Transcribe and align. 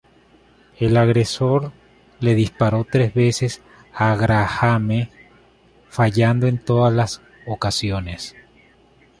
El 0.79 0.97
agresor 0.97 1.73
le 2.21 2.33
disparó 2.33 2.87
tres 2.91 3.13
veces 3.13 3.61
a 3.93 4.15
Grahame, 4.15 5.11
fallando 5.89 6.47
en 6.47 6.57
todas 6.57 6.91
las 6.91 7.21
ocasiones. 7.45 8.35